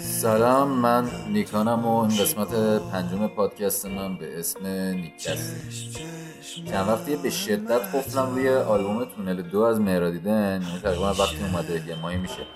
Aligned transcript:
سلام 0.00 0.68
من 0.68 1.10
نیکانم 1.28 1.86
و 1.86 1.96
این 1.98 2.16
قسمت 2.18 2.48
پنجم 2.92 3.26
پادکست 3.26 3.86
من 3.86 4.16
به 4.16 4.38
اسم 4.38 4.66
نیکست 4.66 5.56
چند 6.70 6.88
وقتی 6.88 7.16
به 7.16 7.30
شدت 7.30 7.80
قفلم 7.94 8.34
روی 8.34 8.48
آلبوم 8.48 9.04
تونل 9.04 9.42
دو 9.42 9.60
از 9.60 9.80
مهرادیدن 9.80 10.62
یعنی 10.62 10.80
تقریبا 10.82 11.14
وقتی 11.14 11.36
اومده 11.52 11.88
یه 11.88 11.94
ماهی 11.94 12.16
میشه. 12.16 12.46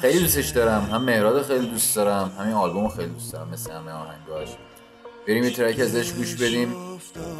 خیلی 0.00 0.20
دوستش 0.20 0.48
دارم 0.48 0.82
هم 0.92 1.04
مهراد 1.04 1.42
خیلی 1.42 1.66
دوست 1.66 1.96
دارم 1.96 2.32
همین 2.38 2.54
آلبوم 2.54 2.88
خیلی 2.88 3.08
دوست 3.08 3.32
دارم 3.32 3.48
مثل 3.48 3.72
همه 3.72 3.90
آهنگاش. 3.90 4.48
بریم 5.28 5.44
یه 5.44 5.50
ترک 5.50 5.80
ازش 5.80 6.12
گوش 6.12 6.34
بدیم 6.34 6.74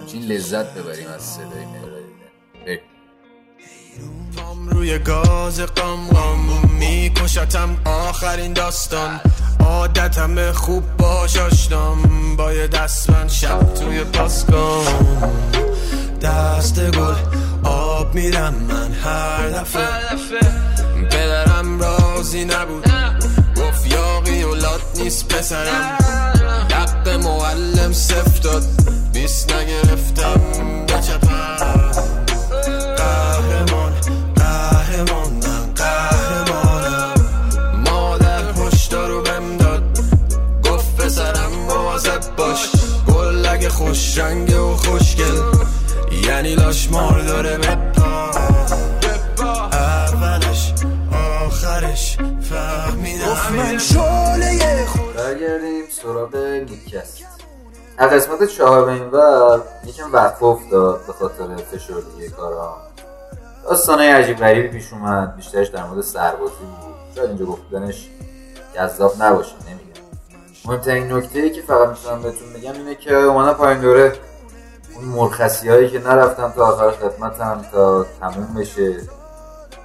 همچین 0.01 0.23
لذت 0.23 0.75
ببریم 0.75 1.09
از 1.09 1.23
صدای 1.23 1.67
مهرادیدن 1.67 2.31
بریم. 2.67 2.81
روی 4.71 4.99
گاز 4.99 5.61
قم 5.61 6.07
قم 6.07 6.73
میکشتم 7.43 7.77
آخرین 7.85 8.53
داستان. 8.53 9.21
عادتم 9.61 10.53
خوب 10.53 10.97
باش 10.97 11.37
آشنام. 11.37 12.37
با 12.37 12.53
یه 12.53 12.67
دستمن 12.67 13.29
شب 13.29 13.75
توی 13.75 14.05
پاسکام 14.05 14.85
دست 16.23 16.81
گل 16.81 17.15
آب 17.65 18.15
میرم 18.15 18.55
من 18.55 18.93
هر 18.93 19.49
دفعه. 19.49 19.89
پدرم 21.11 21.81
راضی 21.81 22.45
نبود. 22.45 22.93
گفت 23.57 23.87
یاقی 23.87 24.43
و 24.43 24.55
لات 24.55 24.81
نیست 24.97 25.29
پسرم. 25.29 25.99
دق 26.71 27.09
معلم 27.09 27.93
صفت 27.93 28.43
داد. 28.43 28.65
بیست 29.13 29.53
نگرفتم. 29.53 30.41
بچپم 30.89 31.22
داره 47.43 47.59
بپا. 47.59 48.31
اولش 49.73 50.75
آخرش 51.47 52.17
فهمیدم. 52.43 53.57
من 53.57 53.79
شعله 53.79 54.87
خود 54.87 55.15
برگردیم 55.17 55.85
سراغ 55.91 56.37
نیکست. 56.37 57.19
از 57.99 58.11
قسمت 58.11 58.49
چهار 58.49 58.85
به 58.85 58.93
این 58.93 59.11
ور 59.11 59.61
یکم 59.87 60.13
وقت 60.13 60.43
افتاد 60.43 61.07
به 61.07 61.13
خاطر 61.13 61.57
فشردگی 61.57 62.29
کارا. 62.29 62.77
داستانای 63.65 64.09
عجیب 64.09 64.37
غریبی 64.37 64.69
پیش 64.69 64.93
اومد 64.93 65.37
بیشترش 65.37 65.69
در 65.69 65.85
مورد 65.85 66.01
سربازی 66.01 66.53
بود. 66.61 66.95
شاید 67.17 67.29
اینجا 67.29 67.45
گفتنش 67.45 68.09
جذاب 68.75 69.23
نباشه 69.23 69.55
نمیگم. 69.67 70.03
مهمترین 70.65 71.13
نکته 71.13 71.39
ای 71.39 71.51
که 71.51 71.63
فقط 71.63 71.89
می‌تونم 71.89 72.23
بهتون 72.23 72.53
بگم 72.53 72.73
اینه 72.73 72.95
که 72.95 73.15
اومدم 73.15 73.53
پایین 73.53 73.81
دوره. 73.81 74.13
اون 74.97 75.05
مرخصی 75.05 75.69
هایی 75.69 75.91
که 75.91 75.99
نرفتم 75.99 76.53
تا 76.57 76.67
آخر 76.67 76.91
خدمتم 76.91 77.65
تا 77.73 78.07
تموم 78.21 78.55
بشه. 78.57 78.97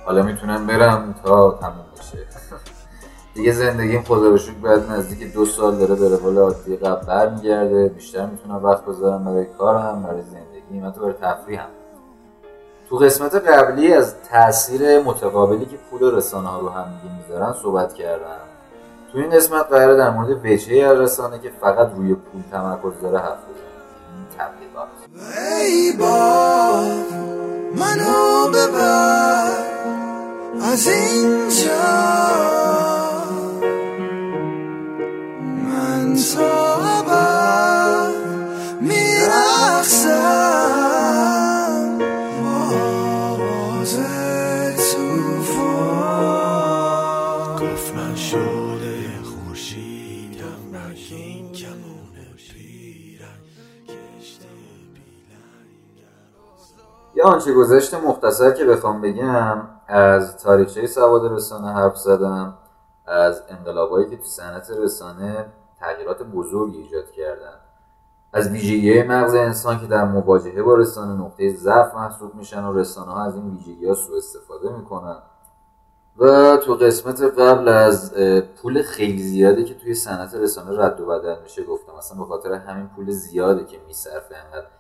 حالا 0.06 0.24
می‌تونم 0.24 0.68
برم 0.68 1.16
تا 1.24 1.52
تموم 1.62 1.86
بشه. 2.00 2.18
دیگه 3.36 3.52
زندگیم 3.52 4.04
خدا 4.04 4.38
شکر 4.38 4.54
بعد 4.54 4.92
نزدیک 4.92 5.34
دو 5.34 5.46
سال 5.46 5.78
داره 5.78 5.96
به 5.96 6.10
روال 6.10 6.38
عادی 6.38 6.76
قبل 6.76 7.06
برمیگرده. 7.06 7.88
بیشتر 7.88 8.26
می‌تونم 8.26 8.64
وقت 8.66 8.86
بذارم 8.86 9.26
برای 9.26 9.46
کارم 9.46 10.04
برای 10.04 10.22
زندگی 10.22 10.88
حتی 10.88 11.00
برای 11.00 11.14
تفریحم. 11.22 11.70
تو 12.90 12.96
قسمت 12.98 13.36
قبلی 13.36 13.94
از 13.94 14.16
تاثیر 14.32 15.00
متقابلی 15.00 15.66
که 15.66 15.78
پول 15.92 16.16
رسانه 16.16 16.48
ها 16.48 16.60
رو 16.60 16.70
هم 16.70 16.86
می‌ذارن 17.18 17.54
صحبت 17.54 17.94
کردم. 17.94 18.48
تو 19.12 19.18
این 19.18 19.30
قسمت 19.30 19.66
قراره 19.66 19.98
در 19.98 20.10
مورد 20.10 20.46
وجهه 20.46 20.88
از 20.88 21.00
رسانه 21.00 21.40
که 21.40 21.52
فقط 21.62 21.92
روی 21.96 22.14
پول 22.14 22.42
تمرکز 22.52 23.02
داره 23.02 23.20
حرف 23.20 23.38
بزنم 23.38 23.67
تبلیغات 24.78 25.58
ای 25.60 25.92
باد 25.92 27.06
منو 27.76 28.48
ببر 28.48 29.52
از 30.74 30.88
اینجا 30.88 32.67
آنچه 57.28 57.54
گذشت 57.54 57.94
مختصر 57.94 58.52
که 58.52 58.66
بخوام 58.66 59.02
بگم 59.02 59.62
از 59.88 60.38
تاریخچه 60.38 60.88
سواد 60.88 61.32
رسانه 61.32 61.74
حرف 61.74 61.98
زدم 61.98 62.54
از 63.06 63.42
انقلابایی 63.50 64.10
که 64.10 64.18
تو 64.18 64.24
صنعت 64.24 64.72
رسانه 64.72 65.46
تغییرات 65.80 66.24
بزرگی 66.24 66.78
ایجاد 66.78 67.12
کردن. 67.12 67.54
از 68.34 68.50
ویژگی 68.50 69.04
مغز 69.04 69.36
انسان 69.36 69.80
که 69.80 69.88
در 69.88 70.06
مواجهه 70.06 70.64
با 70.64 70.76
رسانه 70.76 71.22
نقطه 71.22 71.56
ضعف 71.56 71.94
محسوب 71.94 72.36
میشن 72.36 72.64
و 72.64 72.74
رسانه 72.74 73.12
ها 73.12 73.24
از 73.24 73.36
این 73.36 73.50
ویژگی 73.50 73.88
ها 73.88 73.94
سوء 73.94 74.18
استفاده 74.18 74.78
می‌کنن. 74.78 75.18
و 76.18 76.58
تو 76.58 76.74
قسمت 76.74 77.22
قبل 77.22 77.68
از 77.68 78.14
پول 78.62 78.82
خیلی 78.82 79.24
زیاده 79.24 79.64
که 79.64 79.74
توی 79.74 79.94
صنعت 79.96 80.34
رسانه 80.34 80.80
رد 80.80 81.00
و 81.02 81.06
بدل 81.06 81.36
میشه 81.44 81.64
گفتم 81.64 81.94
اصلا 81.94 82.18
به 82.18 82.26
خاطر 82.26 82.54
همین 82.54 82.88
پول 82.88 83.12
زیاده 83.12 83.66
که 83.66 83.78
میصرفه 83.88 84.36
انقدر. 84.36 84.77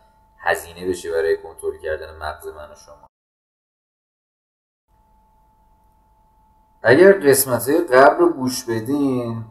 هزینه 0.47 0.89
بشه 0.89 1.11
برای 1.11 1.37
کنترل 1.37 1.77
کردن 1.77 2.17
مغز 2.17 2.47
من 2.47 2.71
و 2.71 2.75
شما. 2.75 3.07
اگر 6.83 7.29
قسمت 7.29 7.69
های 7.69 7.81
قبل 7.81 8.17
رو 8.17 8.33
گوش 8.33 8.65
بدین 8.65 9.45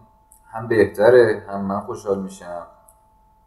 هم 0.53 0.69
بهتره 0.69 1.47
هم 1.49 1.65
من 1.65 1.81
خوشحال 1.81 2.23
میشم. 2.23 2.67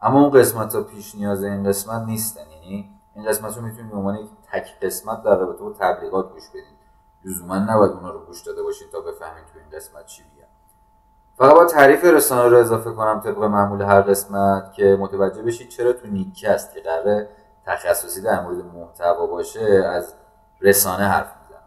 اما 0.02 0.22
اون 0.22 0.30
قسمت 0.40 0.76
ها 0.76 0.84
پیش 0.84 1.16
نیاز 1.16 1.44
این 1.44 1.64
قسمت 1.64 2.08
نیستن. 2.08 2.52
یعنی 2.52 3.00
این 3.16 3.26
قسمت 3.26 3.58
رو 3.58 3.62
می‌تونید 3.62 3.92
به 3.92 3.98
عنوان 3.98 4.16
یک 4.16 4.30
تک 4.52 4.80
قسمت 4.82 5.24
در 5.24 5.36
رابطه 5.36 5.64
با 5.64 5.74
تبلیغات 5.80 6.32
گوش 6.32 6.50
بدین. 6.50 6.80
لزوما 7.26 7.58
نباید 7.58 7.92
اونا 7.92 8.12
رو 8.12 8.26
گوش 8.26 8.42
داده 8.42 8.64
باشین 8.64 8.88
تا 8.92 9.02
بفهمین 9.02 9.44
تو 9.54 9.60
این 9.60 9.70
قسمت 9.70 10.06
چی 10.06 10.24
میگم 10.24 10.48
فقط 11.38 11.54
با 11.54 11.66
تعریف 11.66 12.04
رسانه 12.04 12.50
رو 12.50 12.58
اضافه 12.58 12.92
کنم 12.92 13.20
طبق 13.20 13.44
معمول 13.44 13.82
هر 13.82 14.02
قسمت 14.02 14.74
که 14.74 14.98
متوجه 15.00 15.42
بشید 15.42 15.70
چرا 15.70 15.94
تو 15.94 16.08
نیکست 16.08 16.74
که 16.74 16.82
قراره 16.82 17.30
تخصصی 17.70 18.22
در 18.22 18.42
مورد 18.42 18.66
محتوا 18.66 19.28
باشه 19.28 19.84
از 19.86 20.14
رسانه 20.62 21.04
حرف 21.04 21.34
می‌زنم. 21.42 21.64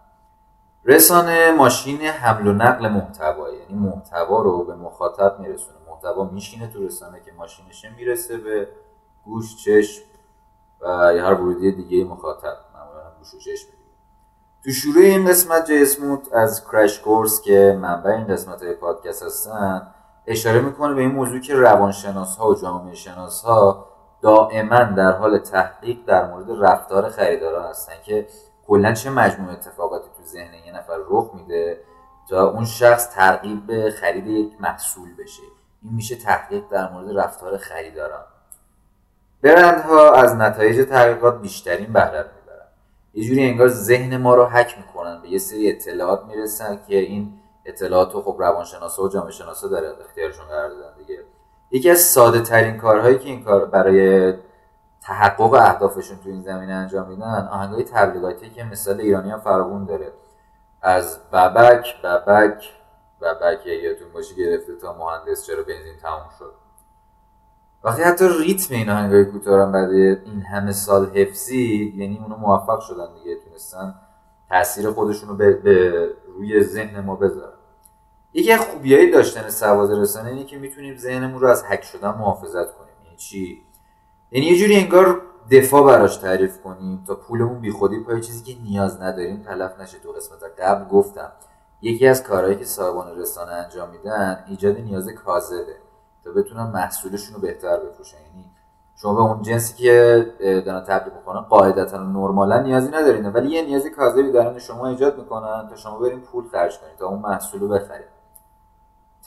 رسانه 0.85 1.53
ماشین 1.53 2.01
حمل 2.01 2.47
و 2.47 2.53
نقل 2.53 2.89
محتوا 2.89 3.51
یعنی 3.51 3.75
محتوا 3.75 4.43
رو 4.43 4.65
به 4.65 4.75
مخاطب 4.75 5.41
میرسونه. 5.41 5.79
محتوا 5.91 6.25
میشینه 6.25 6.67
تو 6.67 6.87
رسانه 6.87 7.21
که 7.21 7.33
ماشینشه 7.33 7.91
می‌رسه 7.97 8.37
به 8.37 8.69
گوش 9.25 9.65
چشم 9.65 10.03
و 10.81 10.87
یا 11.17 11.27
هر 11.27 11.35
ورودی 11.35 11.73
دیگه 11.73 12.05
مخاطب. 12.05 12.57
معمولا 12.75 13.11
گوش 13.19 13.35
و 13.35 13.39
چشم 13.39 13.69
تو 14.65 14.71
شروع 14.71 15.03
این 15.03 15.29
قسمت 15.29 15.67
جی 15.67 15.83
اسموت 15.83 16.33
از 16.33 16.65
کرش 16.65 17.01
کورس 17.01 17.41
که 17.41 17.79
منبع 17.81 18.11
این 18.11 18.27
قسمت 18.27 18.63
های 18.63 18.73
پادکست 18.73 19.23
هستن 19.23 19.95
اشاره 20.27 20.61
می‌کنه 20.61 20.95
به 20.95 21.01
این 21.01 21.13
موضوع 21.13 21.41
که 21.41 21.55
روانشناس 21.55 22.37
ها 22.37 22.49
و 22.49 22.55
جامعه 22.55 22.95
شناس 22.95 23.43
ها 23.43 23.92
دائما 24.23 24.85
در 24.85 25.13
حال 25.13 25.39
تحقیق 25.39 25.99
در 26.07 26.27
مورد 26.31 26.65
رفتار 26.65 27.09
خریداران 27.09 27.71
هستن 27.71 27.95
که 28.05 28.27
کلا 28.67 28.93
چه 28.93 29.11
مجموع 29.11 29.53
اتفاقاتی 29.53 30.09
تو 30.17 30.25
ذهن 30.25 30.55
یه 30.67 30.73
نفر 30.77 30.97
رخ 31.09 31.31
میده 31.35 31.81
تا 32.31 32.51
اون 32.51 32.65
شخص 32.65 33.15
ترغیب 33.15 33.67
به 33.67 33.91
خرید 33.91 34.27
یک 34.27 34.61
محصول 34.61 35.09
بشه. 35.19 35.43
این 35.83 35.93
میشه 35.95 36.17
تحقیق 36.17 36.63
در 36.71 36.93
مورد 36.93 37.19
رفتار 37.19 37.57
خریداران. 37.57 38.25
برندها 39.43 40.13
از 40.13 40.37
نتایج 40.37 40.89
تحقیقات 40.89 41.41
بیشترین 41.41 41.93
بهره 41.93 42.19
می‌برن. 42.19 42.67
یه 43.15 43.25
جوری 43.25 43.51
انگار 43.51 43.69
ذهن 43.69 44.17
ما 44.17 44.35
رو 44.35 44.45
حک 44.45 44.79
می‌کنن. 44.79 45.23
به 45.23 45.29
یه 45.29 45.39
سری 45.39 45.71
اطلاعات 45.71 46.25
می‌رسن 46.25 46.81
که 46.89 46.97
این 46.97 47.41
اطلاعات 47.65 48.13
رو 48.13 48.23
خب 48.23 48.37
روانشناسا 48.39 49.03
و 49.03 49.09
جامعه 49.09 49.31
شناسا 49.31 49.69
در 49.69 49.85
اختیارشون 50.01 50.47
قرار 50.47 50.69
دادن 50.69 50.97
دیگه. 50.99 51.19
یکی 51.73 51.91
از 51.91 51.99
ساده 52.01 52.41
ترین 52.41 52.77
کارهایی 52.77 53.19
که 53.19 53.29
این 53.29 53.45
کار 53.45 53.65
برای 53.65 54.33
تحقق 55.03 55.55
اهدافشون 55.55 56.19
تو 56.25 56.29
این 56.31 56.43
زمینه 56.43 56.73
انجام 56.73 57.09
میدن 57.09 57.49
آهنگای 57.53 57.85
تبلیغاتی 57.85 58.51
که 58.51 58.65
مثال 58.65 59.01
ایرانی 59.01 59.31
هم 59.31 59.41
فراوون 59.41 59.85
داره. 59.85 60.13
از 60.83 61.19
ببک 61.33 62.03
ببک 62.03 62.71
ببک 63.23 63.67
یادتون 63.67 64.13
باشه 64.15 64.35
گرفته 64.35 64.77
تا 64.77 64.93
مهندس 64.93 65.47
چرا 65.47 65.63
بنزین 65.63 65.97
تموم 66.03 66.29
شد. 66.39 66.53
وقتی 67.85 68.03
حتی 68.03 68.29
ریتم 68.41 68.75
این 68.75 68.91
آهنگای 68.91 69.25
کوتاه 69.25 69.73
بعد 69.73 69.91
این 69.91 70.43
همه 70.43 70.73
سال 70.73 71.11
حفظی 71.15 71.93
یعنی 71.97 72.19
اونا 72.23 72.37
موفق 72.37 72.81
شدن 72.81 73.15
دیگه 73.15 73.37
تونستن 73.45 73.95
تاثیر 74.49 74.91
خودشون 74.91 75.29
رو 75.29 75.37
به, 75.37 75.53
به 75.53 76.09
روی 76.37 76.63
ذهن 76.63 77.01
ما 77.01 77.17
بذارن. 77.17 77.62
یکی 78.35 78.53
از 78.53 78.61
خوبیایی 78.61 79.11
داشتن 79.11 79.49
سواد 79.49 79.93
رسانه 79.93 80.29
اینه 80.29 80.45
که 80.45 80.59
می‌تونیم 80.59 80.97
ذهنمون 80.97 81.41
رو 81.41 81.49
از 81.49 81.65
هک 81.67 81.85
شدن 81.85 82.09
محافظت 82.09 82.75
کنیم. 82.75 82.95
یعنی 83.05 83.17
چی؟ 83.17 83.63
یعنی 84.31 84.47
یه 84.47 84.59
جوری 84.59 84.77
انگار 84.77 85.23
دفاع 85.51 85.87
براش 85.87 86.17
تعریف 86.17 86.63
کنیم 86.63 87.05
تا 87.07 87.15
پولمون 87.15 87.61
بیخودی 87.61 88.01
پای 88.01 88.21
چیزی 88.21 88.55
که 88.55 88.63
نیاز 88.63 89.01
نداریم 89.01 89.43
تلف 89.43 89.81
نشه 89.81 89.99
تو 89.99 90.13
قسمت 90.13 90.61
قبل 90.61 90.89
گفتم 90.89 91.33
یکی 91.83 92.07
از 92.07 92.23
کارهایی 92.23 92.57
که 92.57 92.65
صاحبان 92.65 93.19
رسانه 93.19 93.53
انجام 93.53 93.91
میدن 93.91 94.45
ایجاد 94.49 94.79
نیاز 94.79 95.09
کاذبه 95.09 95.77
تا 96.25 96.31
بتونن 96.31 96.63
محصولشون 96.63 97.35
رو 97.35 97.41
بهتر 97.41 97.77
بفروشن. 97.77 98.17
یعنی 98.17 98.51
شما 98.97 99.15
به 99.15 99.21
اون 99.21 99.43
جنسی 99.43 99.75
که 99.75 100.27
دارن 100.67 100.85
تبلیغ 100.85 101.15
می‌کنن 101.15 101.41
قاعدتا 101.41 101.99
نرمالا 101.99 102.63
نیازی 102.63 102.89
ندارین. 102.89 103.27
ولی 103.27 103.51
یه 103.51 103.63
نیازی 103.63 103.91
کاذبی 103.91 104.33
درون 104.33 104.59
شما 104.59 104.89
ایجاد 104.89 105.19
می‌کنن 105.19 105.69
تا 105.71 105.77
شما 105.77 105.99
برین 105.99 106.21
پول 106.21 106.45
خرج 106.49 106.79
کنید 106.79 106.97
تا 106.99 107.07
اون 107.07 107.19
محصول 107.19 107.61
رو 107.61 107.69
بخرید 107.69 108.12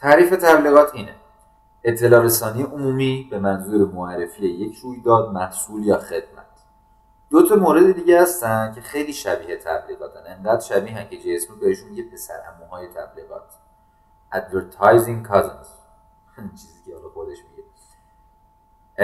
تعریف 0.02 0.30
تبلیغات 0.30 0.96
اینه. 0.96 1.16
اطلاع 1.84 2.24
رسانی 2.24 2.64
عمومی 2.64 3.28
به 3.32 3.40
منظور 3.40 3.92
معرفی 3.92 4.46
یک 4.46 4.78
رویداد 4.78 5.32
محصول 5.32 5.86
یا 5.86 5.98
خدمت. 5.98 6.46
دو 7.30 7.50
تا 7.50 7.56
مورد 7.56 7.92
دیگه 7.92 8.22
هستن 8.22 8.72
که 8.76 8.82
خیلی 8.82 9.14
شبیه 9.14 9.58
تبلیغاتن. 9.58 10.20
انقدر 10.28 10.62
شبیه 10.62 11.08
که 11.10 11.18
جی 11.18 11.38
بهشون 11.62 11.90
میگه 11.90 12.04
پسر 12.04 12.40
عموهای 12.56 12.88
تبلیغات. 12.88 13.54
Advertising 14.34 15.30
cousins. 15.30 15.68
چیزی 16.62 16.80
که 16.86 16.96
حالا 16.96 17.10
خودش 17.10 17.38
میگه. 17.50 17.66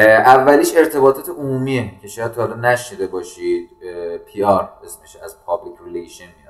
اولیش 0.09 0.77
ارتباطات 0.77 1.29
عمومیه 1.29 1.99
که 2.01 2.07
شاید 2.07 2.35
حالا 2.35 2.55
نشنیده 2.55 3.07
باشید. 3.07 3.69
PR 4.25 4.73
اسمش 4.83 5.15
از 5.15 5.37
relation 5.85 6.25
میاد 6.25 6.40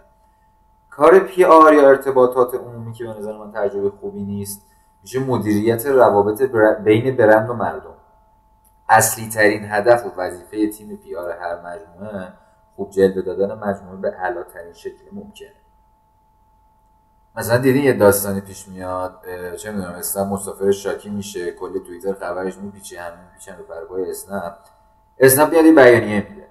کار 0.91 1.19
PR 1.19 1.73
یا 1.73 1.89
ارتباطات 1.89 2.55
عمومی 2.55 2.93
که 2.93 3.03
به 3.03 3.09
نظر 3.09 3.37
من 3.37 3.51
ترجمه 3.51 3.89
خوبی 3.89 4.23
نیست 4.23 4.61
میشه 5.01 5.19
مدیریت 5.19 5.85
روابط 5.85 6.41
بین 6.83 7.15
برند 7.15 7.49
و 7.49 7.53
مردم. 7.53 7.93
اصلی 8.89 9.29
ترین 9.29 9.65
هدف 9.65 10.05
و 10.05 10.09
وظیفه 10.17 10.69
تیم 10.69 10.95
PR 10.95 11.31
هر 11.31 11.55
مجموعه 11.61 12.27
خوب 12.75 12.91
جلوه 12.91 13.21
دادن 13.21 13.53
مجموعه 13.53 13.97
به 13.97 14.15
اعلی 14.19 14.43
ترین 14.53 14.73
شکل 14.73 15.03
ممکنه. 15.11 15.53
مثلا 17.35 17.57
دیدین 17.57 17.83
یه 17.83 17.93
داستانی 17.93 18.41
پیش 18.41 18.67
میاد 18.67 19.21
چه 19.57 19.71
می‌دونم 19.71 19.93
اسنپ 19.93 20.33
مسافر 20.33 20.71
شاکی 20.71 21.09
میشه 21.09 21.51
کل 21.51 21.79
توییتر 21.79 22.13
خبرش 22.13 22.57
میپیچه 22.57 23.01
همه 23.01 23.15
میپیچن 23.25 23.55
به 23.57 23.63
پر 23.63 23.78
و 23.78 23.85
پای 23.85 23.99
اسنپ. 24.09 24.53
اسنپ 25.19 25.51
میاد 25.51 25.65
یه 25.65 25.73
بیانیه 25.75 26.27
میده. 26.29 26.47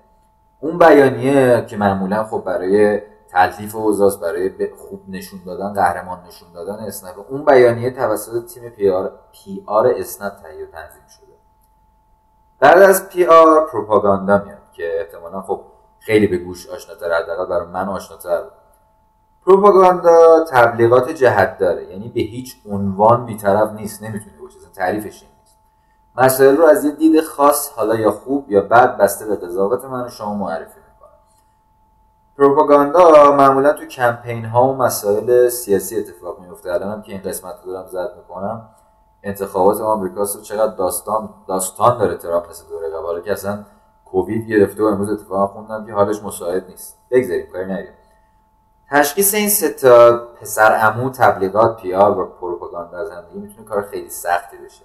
اون 0.60 0.78
بیانیه 0.78 1.64
که 1.66 1.76
معمولا 1.76 2.25
خب 2.25 2.43
برای 2.46 3.02
تلطیف 3.31 3.77
اوضاع 3.77 4.21
برای 4.21 4.75
خوب 4.77 5.03
نشون 5.09 5.41
دادن 5.47 5.73
قهرمان 5.73 6.19
نشون 6.27 6.53
دادن 6.53 6.85
اسنپ. 6.85 7.15
اون 7.29 7.44
بیانیه 7.44 7.91
توسط 7.91 8.47
تیم 8.47 8.69
PR 8.69 9.12
PR 9.32 9.87
اسنپ 9.87 10.37
تهیه 10.37 10.67
تنظیم 10.67 11.03
شده. 11.09 11.27
بعد 12.61 12.82
از 12.82 13.09
PR 13.08 13.67
پروپاگاندا 13.67 14.38
میاد 14.44 14.73
که 14.73 15.00
احتمالا 15.00 15.43
خب 15.43 15.61
خیلی 15.99 16.27
به 16.27 16.37
گوش 16.37 16.69
آشناتر 16.71 17.12
حداقل 17.12 17.47
برای 17.47 17.67
من 17.67 17.88
آشناتر. 17.88 18.43
پروپاگاندا 19.47 20.44
تبلیغات 20.44 21.11
جهت 21.11 21.59
داره 21.59 21.85
یعنی 21.85 22.09
به 22.09 22.21
هیچ 22.21 22.56
عنوان 22.71 23.27
بیطرف 23.27 23.73
نیست 23.73 24.03
نمی‌تونه 24.03 24.38
باشه 24.43 24.56
تعریفش 24.75 25.23
نیست. 25.23 25.59
مسائل 26.17 26.56
رو 26.56 26.65
از 26.65 26.85
یه 26.85 26.91
دید 26.91 27.21
خاص 27.21 27.73
حالا 27.73 27.94
یا 27.94 28.11
خوب 28.11 28.50
یا 28.50 28.61
بد 28.61 28.97
بسته 28.97 29.27
به 29.27 29.37
قضاوت 29.37 29.85
من 29.85 30.05
و 30.05 30.09
شما 30.09 30.35
معرفی 30.35 30.80
پروپاگاندا 32.40 33.32
معمولا 33.32 33.72
تو 33.72 33.87
کمپین 33.87 34.44
ها 34.44 34.69
و 34.69 34.76
مسائل 34.76 35.48
سیاسی 35.48 35.98
اتفاق 35.98 36.40
میفته 36.40 36.72
الانم 36.72 37.02
که 37.02 37.12
این 37.12 37.22
قسمت 37.22 37.54
رو 37.64 37.72
دارم 37.72 37.87
زد 37.87 38.14
می‌کنم 38.16 38.69
انتخابات 39.22 39.81
آمریکاست 39.81 40.37
و 40.37 40.40
چقدر 40.40 40.75
داستان 40.75 41.34
داستان 41.48 41.98
داره 41.98 42.16
ترامپ 42.16 42.50
مثل 42.50 42.69
دوره 42.69 42.88
قبل. 42.90 43.20
که 43.20 43.32
اصلا 43.32 43.64
کووید 44.04 44.46
گرفته 44.46 44.82
و 44.82 44.87
امروز 44.87 45.10
اتفاق 45.10 45.50
خوندم 45.50 45.87
که 45.87 45.92
حالش 45.92 46.22
مساعد 46.22 46.66
نیست. 46.69 46.98
بگذاریم 47.10 47.46
کاری 47.52 47.66
نریم 47.66 47.92
تشخیص 48.90 49.34
این 49.34 49.48
سه 49.48 49.70
تا 49.70 50.26
پسر 50.40 50.78
امو 50.82 51.10
تبلیغات 51.10 51.81
پیار 51.81 52.19
و 52.19 52.26
پروپاگاندا 52.26 52.98
از 52.98 53.10
هم 53.10 53.25
می‌تونه 53.32 53.69
کار 53.69 53.82
خیلی 53.82 54.10
سختی 54.10 54.56
بشه. 54.56 54.84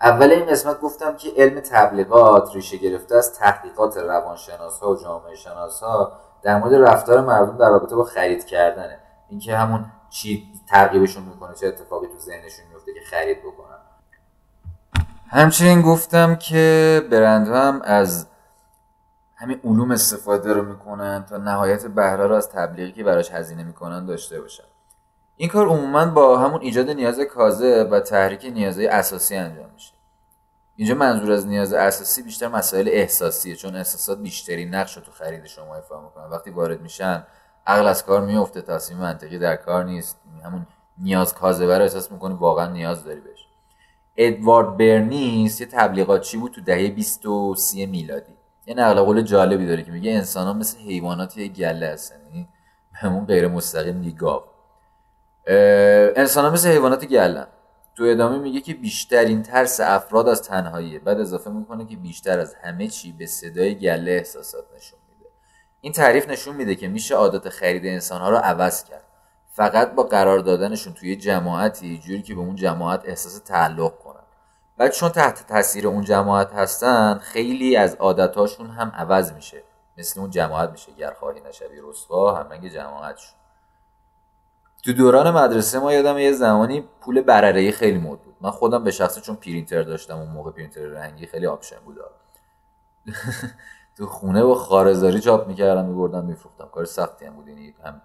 اول 0.00 0.32
این 0.32 0.46
قسمت 0.46 0.80
گفتم 0.80 1.16
که 1.16 1.32
علم 1.36 1.60
تبلیغات 1.60 2.54
ریشه 2.54 2.76
گرفته 2.76 3.16
از 3.16 3.34
تحقیقات 3.34 3.96
روانشناس 3.96 4.80
ها 4.80 4.90
و 4.90 4.96
جامعه 4.96 5.34
شناس 5.34 5.82
ها 5.82 6.12
در 6.46 6.58
مورد 6.58 6.74
رفتار 6.74 7.20
مردم 7.20 7.58
در 7.58 7.70
رابطه 7.70 7.96
با 7.96 8.04
خرید 8.04 8.46
کردنه. 8.46 8.98
اینکه 9.28 9.56
همون 9.56 9.84
چی 10.10 10.48
ترغیبشون 10.68 11.22
می‌کنه 11.22 11.54
چه 11.54 11.66
اتفاقی 11.66 12.06
تو 12.06 12.18
ذهنشون 12.18 12.64
میفته 12.72 12.94
که 12.94 13.00
خرید 13.10 13.38
بکنن. 13.40 13.76
همچنین 15.28 15.82
گفتم 15.82 16.34
که 16.34 17.02
برندها 17.10 17.68
هم 17.68 17.82
از 17.84 18.26
همین 19.36 19.60
علوم 19.64 19.90
استفاده 19.90 20.52
رو 20.52 20.62
می‌کنن 20.62 21.24
تا 21.28 21.36
نهایت 21.36 21.86
بهره 21.86 22.26
رو 22.26 22.34
از 22.34 22.50
تبلیغی 22.50 22.92
که 22.92 23.04
براش 23.04 23.30
هزینه 23.30 23.64
می‌کنن 23.64 24.06
داشته 24.06 24.40
باشن. 24.40 24.64
این 25.36 25.48
کار 25.48 25.66
عموما 25.66 26.06
با 26.06 26.38
همون 26.38 26.60
ایجاد 26.60 26.90
نیاز 26.90 27.20
کاذب 27.20 27.88
و 27.90 28.00
تحریک 28.00 28.44
نیازهای 28.44 28.86
اساسی 28.86 29.36
انجام 29.36 29.70
میشه. 29.74 29.95
اینجا 30.76 30.94
منظور 30.94 31.32
از 31.32 31.46
نیاز 31.46 31.72
اساسی 31.72 32.22
بیشتر 32.22 32.48
مسائل 32.48 32.88
احساسیه 32.88 33.56
چون 33.56 33.76
احساسات 33.76 34.18
بیشتری 34.18 34.64
نقش 34.64 34.96
رو 34.96 35.02
تو 35.02 35.12
خرید 35.12 35.46
شما 35.46 35.76
ایفا 35.76 36.00
می‌کنن. 36.00 36.24
وقتی 36.24 36.50
وارد 36.50 36.80
میشن 36.80 37.26
عقل 37.66 37.86
از 37.86 38.04
کار 38.04 38.20
میفته 38.20 38.62
تصمیم 38.62 38.98
منطقی 38.98 39.38
در 39.38 39.56
کار 39.56 39.84
نیست. 39.84 40.20
همون 40.44 40.66
نیاز 40.98 41.34
کاذبه 41.34 41.78
رو 41.78 41.82
احساس 41.82 42.12
می‌کنی 42.12 42.34
واقعا 42.34 42.66
نیاز 42.66 43.04
داری 43.04 43.20
بهش. 43.20 43.46
ادوارد 44.16 44.76
برنیس 44.76 45.60
یه 45.60 45.66
تبلیغات 45.66 46.20
چی 46.20 46.36
بود 46.36 46.52
تو 46.52 46.60
دهه 46.60 46.90
20 46.90 47.26
و 47.26 47.54
30 47.54 47.86
میلادی؟ 47.86 48.32
یه 48.66 48.74
نقل 48.74 49.00
قول 49.00 49.22
جالبی 49.22 49.66
داره 49.66 49.82
که 49.82 49.92
میگه 49.92 50.12
انسان 50.12 50.46
ها 50.46 50.52
مثل 50.52 50.78
حیوانات 50.78 51.36
یه 51.36 51.48
گله 51.48 51.86
هستن 51.86 52.16
یعنی 52.26 52.48
همون 52.92 53.26
غیر 53.26 53.48
مستقیم 53.48 54.10
گاو. 54.10 54.42
انسان 56.16 56.44
ها 56.44 56.50
مثل 56.50 56.68
حیوانات 56.68 57.04
گله 57.04 57.46
تو 57.96 58.04
ادامه 58.04 58.38
میگه 58.38 58.60
که 58.60 58.74
بیشترین 58.74 59.42
ترس 59.42 59.80
افراد 59.80 60.28
از 60.28 60.42
تنهاییه. 60.42 60.98
بعد 60.98 61.20
اضافه 61.20 61.50
می‌کنه 61.50 61.86
که 61.86 61.96
بیشتر 61.96 62.38
از 62.38 62.54
همه 62.54 62.88
چی 62.88 63.12
به 63.12 63.26
صدای 63.26 63.74
گله 63.74 64.10
احساسات 64.10 64.64
نشون 64.76 64.98
میده. 65.08 65.30
این 65.80 65.92
تعریف 65.92 66.28
نشون 66.28 66.56
میده 66.56 66.74
که 66.74 66.88
میشه 66.88 67.14
عادت 67.14 67.48
خرید 67.48 67.86
انسان 67.86 68.20
ها 68.20 68.30
رو 68.30 68.36
عوض 68.36 68.84
کرد. 68.84 69.02
فقط 69.52 69.94
با 69.94 70.02
قرار 70.02 70.38
دادنشون 70.38 70.94
توی 70.94 71.16
جماعتی 71.16 71.98
جوری 71.98 72.22
که 72.22 72.34
به 72.34 72.40
اون 72.40 72.56
جماعت 72.56 73.02
احساس 73.04 73.38
تعلق 73.38 73.98
کنن. 73.98 74.22
بعد 74.76 74.92
چون 74.92 75.08
تحت 75.08 75.46
تاثیر 75.46 75.88
اون 75.88 76.04
جماعت 76.04 76.52
هستن 76.52 77.18
خیلی 77.18 77.76
از 77.76 77.94
عادتاشون 77.94 78.70
هم 78.70 78.92
عوض 78.94 79.32
میشه. 79.32 79.62
مثل 79.98 80.20
اون 80.20 80.30
جماعت 80.30 80.70
میشه 80.70 80.92
گر 80.92 81.12
خواهی 81.12 81.40
نشوی 81.40 81.80
رسوا 81.90 82.34
همرنگ 82.34 82.70
جماعت 82.70 83.20
تو 84.86 84.92
دوران 84.92 85.30
مدرسه 85.30 85.78
ما 85.78 85.92
یادم 85.92 86.18
یه 86.18 86.32
زمانی 86.32 86.84
پول 87.00 87.20
برره 87.20 87.70
خیلی 87.70 87.98
مد 87.98 88.18
بود. 88.18 88.36
من 88.40 88.50
خودم 88.50 88.84
به 88.84 88.90
شخصه 88.90 89.20
چون 89.20 89.36
پرینتر 89.36 89.82
داشتم 89.82 90.18
اون 90.18 90.28
موقع 90.28 90.50
پرینتر 90.50 90.80
رنگی 90.80 91.26
خیلی 91.26 91.46
option 91.46 91.76
بود. 91.84 91.96
تو 93.96 94.06
خونه 94.06 94.42
و 94.42 94.54
خارزاری 94.54 95.20
چاپ 95.20 95.48
می‌کردم 95.48 95.84
میبردم 95.84 96.24
میفروختم. 96.24 96.68
کار 96.72 96.84
سختی 96.84 97.24
هم 97.24 97.34
بود. 97.34 97.48
یعنی 97.48 97.74
هم 97.84 98.02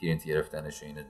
پرینت 0.00 0.24
گرفتنش 0.24 0.82
و 0.82 0.86
اینو 0.86 1.02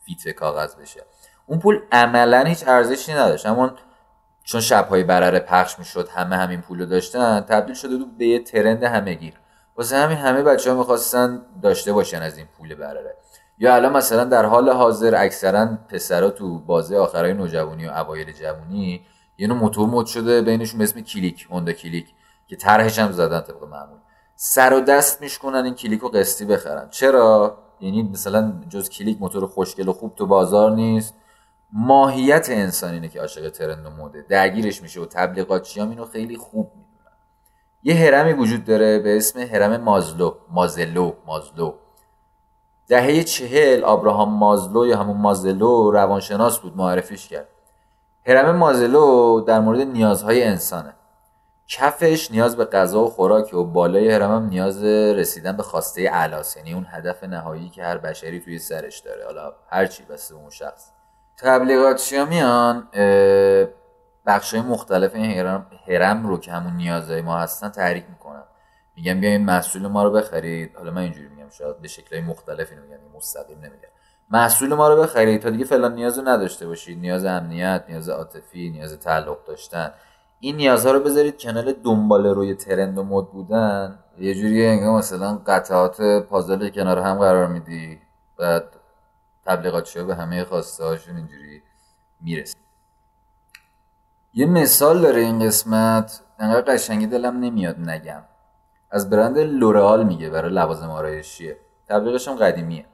fit 0.00 0.28
کاغذ 0.28 0.76
بشه. 0.76 1.02
اون 1.46 1.58
پول 1.58 1.80
عملا 1.92 2.44
هیچ 2.44 2.64
ارزشی 2.68 3.12
نداشت. 3.12 3.46
اما 3.46 3.70
چون 4.42 4.60
شبهای 4.60 5.04
برره 5.04 5.40
پخش 5.40 5.78
می‌شد 5.78 6.08
همه 6.08 6.36
همین 6.36 6.60
پول 6.60 6.80
رو 6.80 6.86
داشتن 6.86 7.40
تبدیل 7.40 7.74
شده 7.74 7.96
بود 7.96 8.18
به 8.18 8.26
یه 8.26 8.38
trend 8.38 8.82
همه‌گیر. 8.82 9.34
واسه 9.76 9.96
همین 9.96 10.18
همه 10.18 10.42
بچه 10.42 10.70
ها 10.70 10.78
می‌خواستن 10.78 11.42
داشته 11.62 11.92
باشن 11.92 12.22
از 12.22 12.36
این 12.36 12.46
پول 12.46 12.74
برره. 12.74 13.16
یا 13.62 13.74
الان 13.74 13.92
مثلا 13.92 14.24
در 14.24 14.46
حال 14.46 14.70
حاضر 14.70 15.14
اکثرا 15.16 15.78
پسرا 15.88 16.30
تو 16.30 16.58
بازه 16.58 16.96
آخرای 16.96 17.32
نوجوانی 17.32 17.86
و 17.86 17.90
اوایل 17.90 18.32
جوانی 18.32 19.00
یه 19.38 19.46
نوع 19.46 19.56
موتور 19.56 19.88
مد 19.88 20.06
شده 20.06 20.42
بینشون 20.42 20.82
اسم 20.82 21.00
Click 21.00 21.46
Honda 21.50 21.72
Click 21.72 22.06
که 22.46 22.56
طرحش 22.56 22.98
هم 22.98 23.12
زدن 23.12 23.40
طبق 23.40 23.62
معمول. 23.62 23.98
سر 24.36 24.74
و 24.74 24.80
دست 24.80 25.20
میشکنن 25.20 25.64
این 25.64 25.74
کلیک 25.74 26.00
رو 26.00 26.08
قسطی 26.08 26.44
بخرن. 26.44 26.88
چرا؟ 26.90 27.58
یعنی 27.80 28.02
مثلا 28.02 28.52
جز 28.68 28.88
کلیک 28.88 29.20
موتور 29.20 29.46
خوشگل 29.46 29.88
و 29.88 29.92
خوب 29.92 30.14
تو 30.14 30.26
بازار 30.26 30.70
نیست. 30.70 31.14
ماهیت 31.72 32.46
انسان 32.50 32.94
اینه 32.94 33.08
که 33.08 33.20
عاشق 33.20 33.50
trend 33.50 33.86
و 33.86 33.90
موده. 33.90 34.26
درگیرش 34.28 34.82
میشه 34.82 35.00
و 35.00 35.06
تبلیغاتچی 35.06 35.80
هم 35.80 35.90
اینو 35.90 36.04
خیلی 36.04 36.36
خوب 36.36 36.72
می‌دونن 36.76 37.16
یه 37.82 37.94
هرمی 37.94 38.32
وجود 38.32 38.64
داره 38.64 38.98
به 38.98 39.16
اسم 39.16 39.40
هرم 39.40 39.76
مازلو 39.76 40.34
مازلو 40.50 41.12
مازلو. 41.26 41.74
دهه 42.88 43.22
چهل 43.22 43.84
آبراهام 43.84 44.32
مازلو 44.32 44.86
یا 44.86 44.98
همون 44.98 45.16
مازلو 45.16 45.90
روانشناس 45.90 46.58
بود 46.58 46.76
معرفیش 46.76 47.28
کرد. 47.28 47.48
هرم 48.26 48.56
مازلو 48.56 49.40
در 49.40 49.60
مورد 49.60 49.80
نیازهای 49.80 50.44
انسانه. 50.44 50.94
کفش 51.68 52.30
نیاز 52.30 52.56
به 52.56 52.64
غذا 52.64 53.00
و 53.00 53.10
خوراک 53.10 53.54
و 53.54 53.64
بالای 53.64 54.10
هم 54.10 54.46
نیاز 54.46 54.84
رسیدن 54.84 55.56
به 55.56 55.62
خواسته 55.62 56.08
علاس 56.08 56.56
یعنی 56.56 56.74
اون 56.74 56.86
هدف 56.90 57.24
نهایی 57.24 57.68
که 57.70 57.84
هر 57.84 57.98
بشری 57.98 58.40
توی 58.40 58.58
سرش 58.58 58.98
داره. 58.98 59.24
حالا 59.24 59.52
هر 59.68 59.86
چی 59.86 60.02
بسته 60.02 60.34
اون 60.34 60.50
شخص. 60.50 60.90
تبلیغاتچیا 61.38 62.24
میان 62.24 62.88
بخش 64.26 64.54
مختلف 64.54 65.14
این 65.14 65.30
هرم, 65.30 65.66
هرم 65.88 66.26
رو 66.26 66.38
که 66.38 66.52
همون 66.52 66.76
نیازهای 66.76 67.22
ما 67.22 67.38
هستن 67.38 67.68
تحریک 67.68 68.04
می‌کنن. 68.10 68.42
میگم 68.96 69.20
بیاین 69.20 69.44
محصول 69.44 69.86
ما 69.86 70.04
رو 70.04 70.10
بخرید. 70.10 70.76
حالا 70.76 70.90
من 70.90 71.02
اینجوری 71.02 71.28
میگم 71.28 71.50
شاید 71.50 71.78
به 71.78 71.88
شکلهای 71.88 72.24
مختلف 72.24 72.70
اینو 72.70 72.82
میگم 72.82 73.16
مستقیم 73.16 73.58
نمیگم. 73.58 73.88
محصول 74.30 74.74
ما 74.74 74.88
رو 74.88 75.02
بخرید 75.02 75.42
تا 75.42 75.50
دیگه 75.50 75.64
فلان 75.64 75.94
نیاز 75.94 76.18
رو 76.18 76.28
نداشته 76.28 76.66
باشید. 76.66 76.98
نیاز 76.98 77.24
امنیت 77.24 77.84
نیاز 77.88 78.08
عاطفی 78.08 78.70
نیاز 78.70 78.98
تعلق 78.98 79.44
داشتن. 79.44 79.92
این 80.40 80.56
نیازها 80.56 80.92
رو 80.92 81.00
بذارید 81.00 81.40
کنار 81.40 81.72
دنبال 81.84 82.26
روی 82.26 82.54
ترند 82.54 82.98
و 82.98 83.04
مد 83.04 83.26
بودن. 83.26 83.98
یه 84.18 84.34
جوری 84.34 84.66
انگار 84.66 84.98
مثلا 84.98 85.40
قطعات 85.46 86.02
پازل 86.02 86.68
کنار 86.68 86.98
هم 86.98 87.18
قرار 87.18 87.46
میدی. 87.46 88.00
بعد 88.38 88.64
تبلیغات 89.46 89.98
به 89.98 90.14
همه 90.14 90.44
خواسته 90.44 90.84
هاشون 90.84 91.16
اینجوری 91.16 91.62
می‌رسه. 92.20 92.56
یه 94.34 94.46
مثال 94.46 95.00
داره 95.00 95.20
این 95.20 95.46
قسمت. 95.46 96.20
انقدر 96.38 96.74
قشنگی 96.74 97.06
دلم 97.06 97.40
نمیاد 97.40 97.80
نگم. 97.80 98.22
از 98.92 99.10
برند 99.10 99.38
لورال 99.38 100.04
میگه 100.04 100.30
برای 100.30 100.50
لوازم 100.50 100.90
آرایشیه 100.90 101.56
تبلیغش 101.88 102.28
هم 102.28 102.34
قدیمیه. 102.34 102.84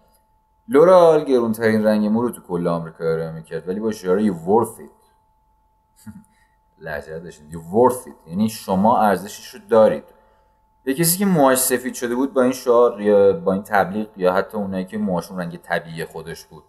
لورال 0.69 1.25
گرونترین 1.25 1.85
رنگ 1.85 2.07
مو 2.07 2.23
رو 2.23 2.31
تو 2.31 2.43
کل 2.43 2.67
آمریکا 2.67 3.05
ارائه 3.05 3.31
می‌کرد 3.31 3.69
ولی 3.69 3.81
با 3.81 3.93
شعار 3.93 4.21
you 4.21 4.33
worth 4.33 4.81
it. 4.81 4.99
لحجه 6.85 7.21
worth 7.53 8.07
it. 8.07 8.29
یعنی 8.29 8.49
شما 8.49 9.03
ارزشش 9.03 9.55
رو 9.55 9.61
دارید. 9.69 10.05
به 10.85 10.95
کسی 10.95 11.19
که 11.19 11.27
موهاش 11.27 11.59
سفید 11.59 11.95
شده 11.95 12.15
بود 12.15 12.35
با 12.35 12.43
این 12.43 12.53
شعار 12.53 13.01
یا 13.01 13.33
با 13.33 13.53
این 13.53 13.63
تبلیغ 13.63 14.09
یا 14.17 14.33
حتی 14.33 14.57
اونایی 14.57 14.85
که 14.85 14.99
موهاشون 14.99 15.39
رنگ 15.39 15.57
طبیعی 15.57 16.05
خودش 16.05 16.45
بود. 16.45 16.65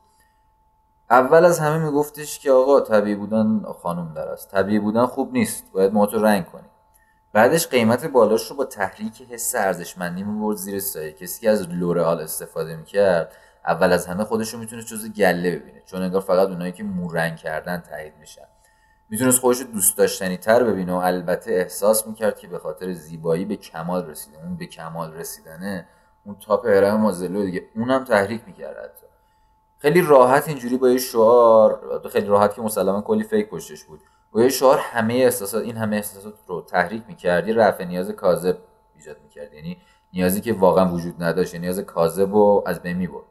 اول 1.09 1.45
از 1.45 1.59
همه 1.59 1.85
میگفتش 1.85 2.39
که 2.39 2.51
آقا 2.51 2.79
طبیعی 2.79 3.15
بودن 3.15 3.65
خانم 3.83 4.13
در 4.13 4.27
است. 4.27 4.51
طبیعی 4.51 4.79
بودن 4.79 5.05
خوب 5.05 5.33
نیست. 5.33 5.71
باید 5.71 5.93
موهاتو 5.93 6.19
رنگ 6.19 6.45
کنی. 6.45 6.67
بعدش 7.33 7.67
قیمت 7.67 8.05
بالاش 8.05 8.47
رو 8.47 8.55
با 8.55 8.65
تحریک 8.65 9.21
حس 9.21 9.55
ارزشمندی 9.55 10.23
می‌برد 10.23 10.57
زیر 10.57 10.79
سایه. 10.79 11.11
کسی 11.11 11.41
که 11.41 11.49
از 11.49 11.69
لورال 11.69 12.19
استفاده 12.21 12.75
می‌کرد 12.75 13.35
اول 13.65 13.91
از 13.91 14.07
همه 14.07 14.23
خودش 14.23 14.53
رو 14.53 14.59
می‌تونه 14.59 14.83
جز 14.83 15.11
گله 15.11 15.59
ببینه. 15.59 15.81
چون 15.85 16.01
انگار 16.01 16.21
فقط 16.21 16.47
اونایی 16.47 16.71
که 16.71 16.83
مورنگ 16.83 17.35
کردن 17.35 17.83
تایید 17.89 18.13
میشن. 18.19 18.45
می‌تونست 19.09 19.39
خودش 19.39 19.61
دوست 19.73 19.97
داشتنی 19.97 20.37
تر 20.37 20.63
ببینه 20.63 20.93
و 20.93 20.95
البته 20.95 21.51
احساس 21.51 22.07
می‌کرد 22.07 22.39
که 22.39 22.47
به 22.47 22.59
خاطر 22.59 22.93
زیبایی 22.93 23.45
به 23.45 23.55
کمال 23.55 24.05
رسیده. 24.05 24.37
اون 24.37 24.55
به 24.55 24.65
کمال 24.65 25.13
رسیدنه 25.13 25.87
اون 26.25 26.35
تاپ 26.45 26.65
هرم 26.65 27.01
مازلو 27.01 27.45
دیگه 27.45 27.63
اونم 27.75 28.03
تحریک 28.03 28.41
می‌کرد 28.47 28.93
خیلی 29.77 30.01
راحت 30.01 30.47
اینجوری 30.47 30.77
با 30.77 30.89
یه 30.89 30.97
شعار 30.97 32.01
خیلی 32.11 32.27
راحت 32.27 32.53
که 32.53 32.61
مسلما 32.61 33.01
کلی 33.01 33.23
فیک 33.23 33.49
پشتش 33.49 33.83
بود. 33.83 33.99
با 34.31 34.41
یه 34.43 34.49
شعار 34.49 34.77
همه 34.77 35.13
احساسات 35.13 35.63
این 35.63 35.77
همه 35.77 35.95
احساسات 35.95 36.33
رو 36.47 36.61
تحریک 36.61 37.03
می‌کرد. 37.07 37.59
رفع 37.59 37.83
نیاز 37.83 38.11
کاذب 38.11 38.57
ایجاد 38.95 39.17
می‌کرد. 39.23 39.53
یعنی 39.53 39.77
نیازی 40.13 40.41
که 40.41 40.53
واقعا 40.53 40.93
وجود 40.93 41.23
نداشت 41.23 41.53
یعنی 41.53 41.65
نیاز 41.65 41.79
کاذب 41.79 42.33
رو 42.33 42.63
از 42.65 42.81
بین 42.81 42.97
می‌برد. 42.97 43.25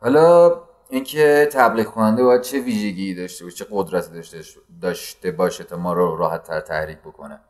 حالا 0.00 0.60
اینکه 0.90 1.48
تبلیغ 1.52 1.86
کننده 1.86 2.24
باید 2.24 2.40
چه 2.40 2.60
ویژگی 2.60 3.14
داشته 3.14 3.44
باشه 3.44 3.56
چه 3.56 3.66
قدرتی 3.70 4.12
داشته 4.12 4.40
داشته 4.82 5.30
باشه 5.30 5.64
تا 5.64 5.76
ما 5.76 5.92
رو 5.92 6.16
راحت 6.16 6.42
تر 6.42 6.60
تحریک 6.60 6.98
بکنه. 6.98 7.40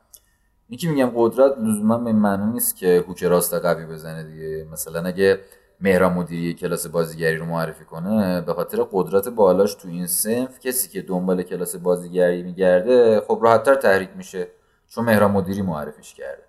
اینکه 0.69 0.89
میگم 0.89 1.13
قدرت 1.15 1.59
لزوما 1.59 1.99
به 1.99 2.13
معنی 2.13 2.53
نیست 2.53 2.77
که 2.77 3.05
هوک 3.09 3.25
راست 3.25 3.55
قوی 3.55 3.87
بزنه 3.87 4.23
دیگه. 4.23 4.69
مثلا 4.73 5.09
اگه 5.09 5.41
مهران 5.81 6.13
مدیری 6.13 6.55
کلاس 6.55 6.87
بازیگری 6.87 7.37
رو 7.37 7.45
معرفی 7.45 7.85
کنه 7.85 8.41
به 8.41 8.55
خاطر 8.55 8.87
قدرت 8.93 9.29
بالاش 9.29 9.75
تو 9.75 9.89
این 9.89 10.07
سنف 10.07 10.59
کسی 10.61 10.89
که 10.89 11.03
دنبال 11.03 11.43
کلاس 11.43 11.77
بازیگری 11.77 12.43
میگرده 12.43 13.21
خب 13.21 13.39
راحتتر 13.43 13.75
تحریک 13.75 14.11
میشه 14.17 14.49
چون 14.89 15.05
مهران 15.05 15.31
مدیری 15.31 15.63
معرفیش 15.63 16.15
کرده. 16.15 16.43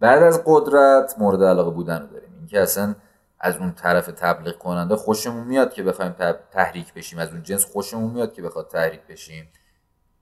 بعد 0.00 0.22
از 0.22 0.42
قدرت 0.46 1.14
مورد 1.18 1.42
علاقه 1.42 1.70
بودن 1.70 2.00
رو 2.00 2.06
داریم. 2.06 2.34
اینکه 2.38 2.60
اصلا 2.60 2.94
از 3.40 3.56
اون 3.56 3.72
طرف 3.72 4.06
تبلیغ 4.06 4.58
کننده 4.58 4.96
خوشمون 4.96 5.46
میاد 5.46 5.72
که 5.72 5.82
بخوایم 5.82 6.14
تحریک 6.50 6.94
بشیم. 6.94 7.18
از 7.18 7.28
اون 7.28 7.42
جنس 7.42 7.64
خوشمون 7.64 8.10
میاد 8.10 8.32
که 8.32 8.42
بخواد 8.42 8.68
تحریک 8.68 9.00
بشیم. 9.08 9.48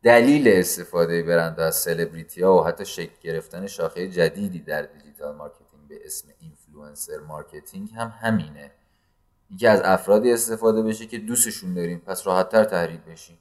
دلیل 0.03 0.49
استفاده 0.49 1.23
برندها 1.23 1.63
از 1.63 1.77
سلبریتی 1.77 2.43
ها 2.43 2.61
و 2.61 2.67
حتی 2.67 2.85
شکل 2.85 3.15
گرفتن 3.23 3.67
شاخه 3.67 4.09
جدیدی 4.09 4.59
در 4.59 4.83
digital 4.83 5.37
marketing 5.37 5.89
به 5.89 5.99
اسم 6.05 6.29
influencer 6.77 7.19
marketing 7.29 7.91
هم 7.97 8.13
همینه. 8.21 8.71
اینکه 9.51 9.71
از 9.71 9.81
افرادی 9.85 10.33
استفاده 10.33 10.83
بشه 10.83 11.07
که 11.07 11.19
دوستشون 11.19 11.75
داریم 11.75 12.03
پس 12.07 12.27
راحتتر 12.27 12.65
تحریک 12.65 13.01
بشیم. 13.01 13.39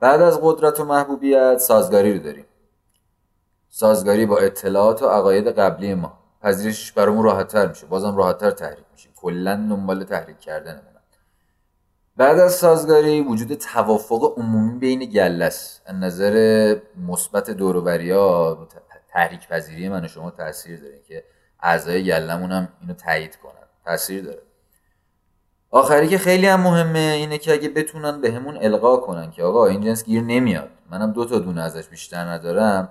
بعد 0.00 0.22
از 0.22 0.38
قدرت 0.42 0.80
و 0.80 0.84
محبوبیت 0.84 1.58
سازگاری 1.58 2.12
رو 2.12 2.18
داریم. 2.18 2.46
سازگاری 3.68 4.26
با 4.26 4.38
اطلاعات 4.38 5.02
و 5.02 5.06
عقاید 5.06 5.48
قبلی 5.48 5.94
ما. 5.94 6.18
پذیرشش 6.42 6.92
برامون 6.92 7.24
راحتتر 7.24 7.68
میشه. 7.68 7.86
بازم 7.86 8.16
راحتتر 8.16 8.50
تحریک 8.50 8.84
میشیم. 8.92 9.12
کلا 9.16 9.54
دنبال 9.54 10.04
تحریک 10.04 10.38
کردن 10.38 10.82
بعد 12.16 12.38
از 12.38 12.54
سازگاری 12.54 13.20
وجود 13.20 13.54
توافق 13.54 14.38
عمومی 14.38 14.78
بین 14.78 15.04
گلس 15.04 15.80
از 15.86 15.94
نظر 15.94 16.76
مثبت 17.08 17.50
دوروبری 17.50 18.10
ها 18.10 18.68
تحریک 19.08 19.48
پذیری 19.48 19.88
من 19.88 20.04
و 20.04 20.08
شما 20.08 20.30
تاثیر 20.30 20.80
داره 20.80 21.00
که 21.00 21.24
اعضای 21.64 22.04
گلمون 22.04 22.52
هم 22.52 22.68
اینو 22.80 22.94
تایید 22.94 23.36
کنن. 23.36 23.66
تاثیر 23.84 24.24
داره. 24.24 24.42
آخری 25.70 26.08
که 26.08 26.18
خیلی 26.18 26.46
هم 26.46 26.60
مهمه 26.60 26.98
اینه 26.98 27.38
که 27.38 27.52
اگه 27.52 27.68
بتونن 27.68 28.20
به 28.20 28.32
همون 28.32 28.56
القا 28.56 28.96
کنن 28.96 29.30
که 29.30 29.42
آقا 29.42 29.66
این 29.66 29.80
جنس 29.80 30.04
گیر 30.04 30.22
نمیاد. 30.22 30.70
منم 30.90 31.12
دو 31.12 31.24
تا 31.24 31.38
دونه 31.38 31.62
ازش 31.62 31.88
بیشتر 31.88 32.24
ندارم. 32.24 32.88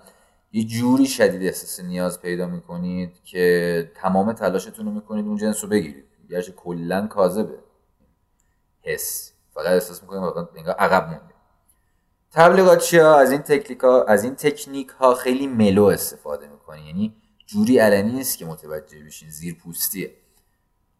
یه 0.51 0.63
جوری 0.63 1.05
شدید 1.05 1.43
احساس 1.43 1.79
نیاز 1.79 2.21
پیدا 2.21 2.47
می‌کنید 2.47 3.23
که 3.23 3.91
تمام 3.95 4.33
تلاشتون 4.33 4.85
رو 4.85 4.91
می‌کنید 4.91 5.25
اون 5.25 5.37
جنس 5.37 5.63
رو 5.63 5.69
بگیرید. 5.69 6.05
گرچه 6.29 6.51
کلا 6.51 7.07
کاذبه. 7.07 7.57
حس. 8.81 9.33
فقط 9.53 9.67
احساس 9.67 10.01
می‌کنید 10.01 10.21
واقعا 10.21 10.47
انگار 10.55 10.75
عقب 10.75 11.03
مونده. 11.03 11.33
تبلیغات 12.31 12.93
از 12.93 13.31
این 13.31 13.41
تکنیک 13.41 13.79
ها 13.79 14.03
از 14.03 14.23
این 14.23 14.35
تکنیک 14.35 14.89
ها 14.89 15.13
خیلی 15.13 15.47
ملو 15.47 15.83
استفاده 15.83 16.47
می‌کنه 16.47 16.87
یعنی 16.87 17.15
جوری 17.45 17.79
علنی 17.79 18.11
نیست 18.11 18.37
که 18.37 18.45
متوجه 18.45 19.03
بشین 19.05 19.29
زیر 19.29 19.55
پوستیه 19.55 20.11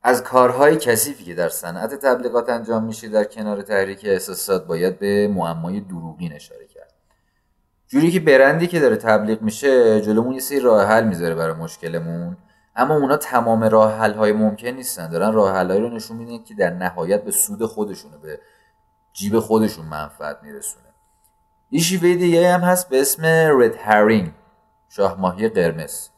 از 0.03 0.23
کارهای 0.23 0.77
کثیفی 0.77 1.23
که 1.23 1.35
در 1.35 1.50
صنعت 1.50 1.93
تبلیغات 1.93 2.50
انجام 2.50 2.83
میشه 2.83 3.07
در 3.09 3.23
کنار 3.23 3.62
تحریک 3.62 4.01
احساسات 4.05 4.67
باید 4.67 5.00
به 5.00 5.27
معمای 5.27 5.79
دروغین 5.79 6.33
اشاره 6.33 6.67
کرد. 6.67 6.93
جوری 7.88 8.12
که 8.12 8.19
برندی 8.19 8.67
که 8.67 8.79
داره 8.79 8.95
تبلیغ 8.95 9.41
میشه 9.41 10.01
جلومون 10.01 10.33
یه 10.33 10.39
سری 10.39 10.59
راه 10.59 10.85
حل 10.85 11.03
می‌ذاره 11.03 11.35
برای 11.35 11.53
مشکلمون 11.53 12.38
اما 12.75 12.95
اونا 12.95 13.17
تمام 13.17 13.63
راه 13.63 13.97
حل 13.97 14.13
های 14.13 14.31
ممکن 14.31 14.67
نیستن. 14.67 15.09
دارن 15.09 15.33
راه 15.33 15.55
حل 15.55 15.71
رو 15.71 15.89
نشون 15.89 16.17
میدن 16.17 16.43
که 16.43 16.53
در 16.53 16.69
نهایت 16.69 17.23
به 17.23 17.31
سود 17.31 17.65
خودشونه 17.65 18.17
به 18.17 18.39
جیب 19.13 19.39
خودشون 19.39 19.85
منفعت 19.85 20.38
میرسونه. 20.43 20.85
یه 21.71 21.81
شیوه 21.81 22.47
هم 22.47 22.59
هست 22.59 22.89
به 22.89 23.01
اسم 23.01 23.25
رد 23.59 23.75
هرینگ 23.75 24.31
شاه 24.89 25.19
ماهی 25.19 25.50
قرمز. 25.50 26.09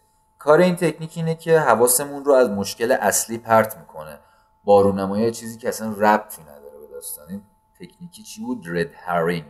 کار 0.45 0.59
این 0.59 0.75
تکنیک 0.75 1.11
اینه 1.15 1.35
که 1.35 1.59
حواسمون 1.59 2.25
رو 2.25 2.33
از 2.33 2.49
مشکل 2.49 2.91
اصلی 2.91 3.37
پرت 3.37 3.77
می‌کنه. 3.77 4.19
بارونمایی 4.63 5.31
چیزی 5.31 5.57
که 5.57 5.69
اصلا 5.69 5.91
ربطی 5.97 6.41
نداره 6.41 6.79
به 6.79 6.87
داستان. 6.93 7.25
این 7.29 7.41
تکنیکی 7.79 8.23
چی 8.23 8.41
بود؟ 8.41 8.63
رد 8.67 8.89
هرینگ 8.95 9.45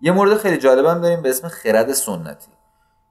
یه 0.00 0.12
مورد 0.12 0.36
خیلی 0.36 0.58
جالبم 0.58 1.00
داریم 1.00 1.22
به 1.22 1.30
اسم 1.30 1.48
خرد 1.48 1.92
سنتی. 1.92 2.50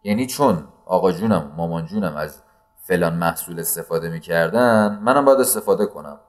یعنی 0.04 0.28
چون 0.28 0.68
آقا 0.86 1.12
جونم 1.12 1.52
مامان 1.58 1.86
جونم 1.86 2.16
از 2.16 2.42
فلان 2.78 3.14
محصول 3.14 3.60
استفاده 3.60 4.10
می‌کردن 4.10 5.00
منم 5.04 5.26
باید 5.26 5.40
استفاده 5.40 5.86
کنم. 5.86 6.20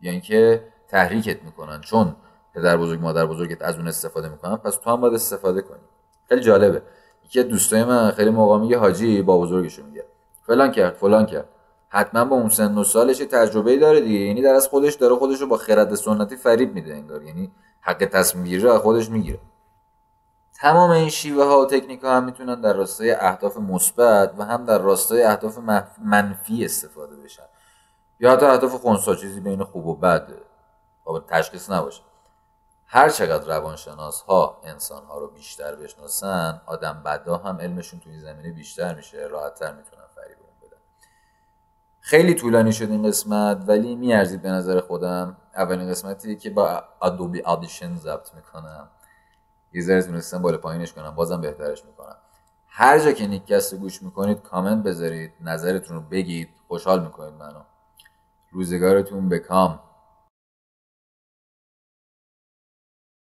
یا 0.00 0.12
اینکه 0.12 0.64
تحریکت 0.88 1.42
می‌کنن. 1.42 1.80
چون 1.80 2.16
پدر 2.54 2.76
بزرگ 2.76 3.00
مادر 3.00 3.26
بزرگت 3.26 3.62
از 3.62 3.76
اون 3.76 3.88
استفاده 3.88 4.28
می‌کنن 4.28 4.56
پس 4.56 4.76
تو 4.76 4.90
هم 4.90 5.00
باید 5.00 5.14
استفاده 5.14 5.62
کنی. 5.62 5.80
خیلی 6.28 6.40
جالبه. 6.40 6.82
یکی 7.30 7.42
دوستای 7.42 7.84
من 7.84 8.10
خیلی 8.10 8.30
موقع 8.30 8.58
میگه 8.58 8.78
حاجی 8.78 9.22
با 9.22 9.38
بزرگشو 9.38 9.82
میگه. 9.84 10.04
فلان 10.46 10.72
کرد 10.72 10.94
فلان 10.94 11.26
کرد. 11.26 11.48
حتما 11.88 12.24
با 12.24 12.36
اون 12.36 12.48
سن 12.48 12.78
و 12.78 12.84
سالش 12.84 13.18
تجربه 13.18 13.76
داره 13.76 14.00
دیگه. 14.00 14.18
یعنی 14.18 14.42
در 14.42 14.54
از 14.54 14.68
خودش 14.68 14.94
داره 14.94 15.14
خودش 15.14 15.40
رو 15.40 15.46
با 15.46 15.56
خرد 15.56 15.94
سنتی 15.94 16.36
فریب 16.36 16.74
میده 16.74 16.94
انگار. 16.94 17.22
یعنی 17.22 17.50
حق 17.80 18.04
تصمیم 18.04 18.44
گیری 18.44 18.62
رو 18.62 18.78
خودش 18.78 19.10
می‌گیره. 19.10 19.38
تمام 20.54 20.90
این 20.90 21.08
شیوه 21.08 21.44
ها 21.44 21.60
و 21.60 21.66
تکنیک 21.66 22.00
ها 22.00 22.16
هم 22.16 22.24
می‌تونن 22.24 22.60
در 22.60 22.72
راستای 22.72 23.10
اهداف 23.10 23.56
مثبت 23.56 24.34
و 24.38 24.44
هم 24.44 24.64
در 24.64 24.78
راستای 24.78 25.22
اهداف 25.22 25.58
منفی 26.04 26.64
استفاده 26.64 27.16
بشن. 27.16 27.42
یا 28.20 28.32
حتی 28.32 28.46
اهداف 28.46 28.74
خونسا 28.74 29.14
چیزی 29.14 29.40
بین 29.40 29.64
خوب 29.64 29.86
و 29.86 29.96
بد. 29.96 30.28
تشخیص 31.28 31.70
نباشه. 31.70 32.02
هر 32.92 33.08
چقدر 33.08 33.46
روانشناس 33.46 34.22
ها 34.22 34.60
انسان 34.64 35.04
ها 35.04 35.18
رو 35.18 35.28
بیشتر 35.28 35.74
بشناسن 35.74 36.60
آدم 36.66 37.02
بدا 37.04 37.36
هم 37.36 37.56
علمشون 37.56 38.00
توی 38.00 38.18
زمینه 38.18 38.52
بیشتر 38.52 38.94
میشه 38.94 39.18
راحتتر 39.18 39.72
می‌تونن 39.72 40.02
فریبمون 40.14 40.54
بدن. 40.62 40.76
خیلی 42.00 42.34
طولانی 42.34 42.72
شد 42.72 42.90
این 42.90 43.02
قسمت 43.08 43.64
ولی 43.66 43.96
میارزید 43.96 44.42
به 44.42 44.48
نظر 44.50 44.80
خودم. 44.80 45.36
اولین 45.56 45.90
قسمتی 45.90 46.36
که 46.36 46.50
با 46.50 46.84
ادوبی 47.02 47.40
آدیشن 47.40 47.96
ضبط 47.96 48.34
می‌کنم. 48.34 48.88
یه 49.72 49.82
ذره 49.82 50.02
تونستم 50.02 50.42
بالا 50.42 50.58
پایینش 50.58 50.92
کنم 50.92 51.14
بازم 51.14 51.40
بهترش 51.40 51.84
می‌کنم. 51.84 52.16
هر 52.68 52.98
جا 52.98 53.12
که 53.12 53.26
نیکست 53.26 53.74
گوش 53.74 54.02
می‌کنید 54.02 54.42
کامنت 54.42 54.84
بذارید 54.84 55.32
نظرتون 55.40 55.96
رو 55.96 56.02
بگید. 56.02 56.48
خوشحال 56.68 57.02
می‌کنید 57.02 57.34
منو. 57.34 57.60
روزگارتون 58.50 59.28
بکام 59.28 59.80